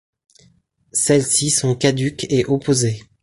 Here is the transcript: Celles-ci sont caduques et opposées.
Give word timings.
Celles-ci 0.93 1.51
sont 1.51 1.75
caduques 1.75 2.25
et 2.31 2.43
opposées. 2.45 3.03